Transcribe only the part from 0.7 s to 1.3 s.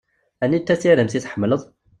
tiremt i